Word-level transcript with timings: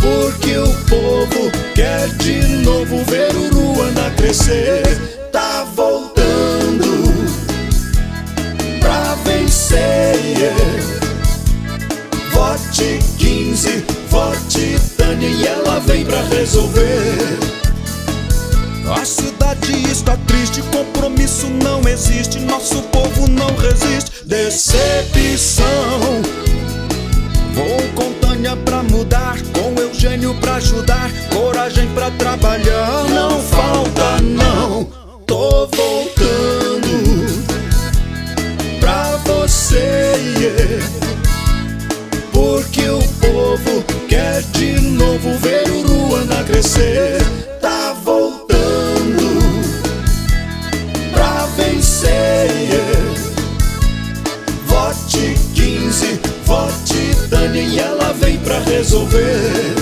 Porque 0.00 0.56
o 0.56 0.72
povo 0.88 1.50
quer 1.74 2.08
de 2.16 2.40
novo 2.64 3.04
ver 3.04 3.34
o 3.34 3.54
Ruanda 3.54 4.10
crescer. 4.16 4.82
Tá 5.32 5.66
voltando 5.74 7.14
pra 8.80 9.14
vencer. 9.24 10.22
Vote 12.32 12.98
15, 13.18 13.84
vote 14.08 14.76
Tânia 14.96 15.28
e 15.28 15.46
ela 15.46 15.80
vem 15.80 16.04
pra 16.04 16.22
resolver. 16.22 17.38
A 18.94 19.04
cidade 19.04 19.72
está 19.90 20.16
triste, 20.26 20.62
compromisso 20.62 21.46
não 21.62 21.80
existe, 21.88 22.38
nosso 22.40 22.82
povo 22.84 23.28
não 23.28 23.54
resiste. 23.56 24.24
Decepção. 24.24 25.64
Vou 27.54 27.80
Tânia 28.40 28.56
pra 28.56 28.82
mudar, 28.82 29.36
com 29.52 29.78
Eugênio 29.78 30.34
pra 30.36 30.54
ajudar, 30.54 31.10
coragem 31.30 31.86
pra 31.88 32.10
trabalhar. 32.12 33.04
Não 33.10 33.38
falta, 33.42 34.18
não. 34.22 34.88
Tô 35.26 35.66
voltando 35.66 37.44
pra 38.80 39.18
você. 39.26 40.14
yeah. 40.38 40.86
Porque 42.32 42.88
o 42.88 43.02
povo 43.20 43.84
quer 44.08 44.40
de 44.52 44.80
novo 44.88 45.36
ver 45.36 45.70
Uruana 45.70 46.42
crescer. 46.44 47.22
Tá 47.60 47.94
voltando 48.02 49.44
pra 51.12 51.44
vencer. 51.58 52.48
Vote 54.66 55.36
15, 55.54 56.20
vote 56.46 56.89
e 57.60 57.78
ela 57.78 58.12
vem 58.14 58.38
pra 58.38 58.58
resolver. 58.60 59.74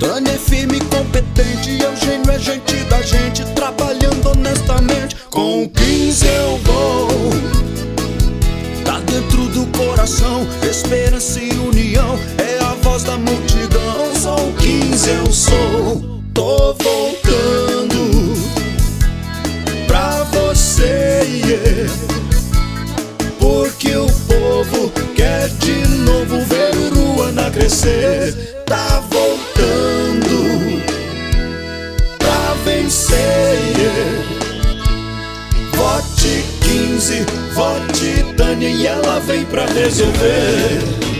Tânia 0.00 0.32
é 0.32 0.38
firme 0.38 0.80
competente, 0.80 1.80
Eugênio 1.80 2.30
é 2.30 2.38
gente 2.38 2.84
da 2.84 3.00
gente, 3.02 3.44
trabalhando 3.54 4.30
honestamente. 4.30 5.16
Com 5.30 5.68
15 5.68 6.26
eu 6.26 6.58
vou. 6.58 7.08
Tá 8.84 8.98
dentro 9.00 9.46
do 9.48 9.66
coração, 9.78 10.46
esperança 10.68 11.38
e 11.38 11.50
união, 11.50 12.18
é 12.38 12.58
a 12.64 12.74
voz 12.82 13.04
da 13.04 13.16
multidão. 13.16 14.14
Sou 14.20 14.52
15 14.58 15.10
eu 15.10 15.32
sou, 15.32 16.22
tô 16.34 16.74
voltando 16.74 18.34
pra 19.86 20.24
você. 20.24 21.12
yeah. 21.52 22.11
Crescer. 27.52 28.32
Tá 28.66 29.02
voltando 29.10 30.82
pra 32.18 32.54
vencer. 32.64 33.18
Vote 35.74 36.44
15, 36.62 37.26
vote 37.54 38.34
Tânia 38.36 38.68
e 38.68 38.86
ela 38.86 39.20
vem 39.20 39.44
pra 39.44 39.66
resolver. 39.66 41.11